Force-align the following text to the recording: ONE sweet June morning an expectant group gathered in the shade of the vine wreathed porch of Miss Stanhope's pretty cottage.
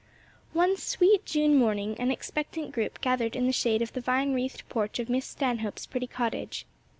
ONE 0.53 0.77
sweet 0.77 1.27
June 1.27 1.55
morning 1.55 1.95
an 1.99 2.09
expectant 2.09 2.71
group 2.71 3.01
gathered 3.01 3.35
in 3.35 3.45
the 3.45 3.53
shade 3.53 3.83
of 3.83 3.93
the 3.93 4.01
vine 4.01 4.33
wreathed 4.33 4.67
porch 4.67 4.97
of 4.97 5.09
Miss 5.09 5.27
Stanhope's 5.27 5.85
pretty 5.85 6.07
cottage. 6.07 6.65